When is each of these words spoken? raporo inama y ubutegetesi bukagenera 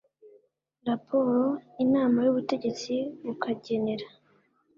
raporo 0.87 1.39
inama 1.83 2.17
y 2.25 2.29
ubutegetesi 2.31 2.95
bukagenera 3.25 4.07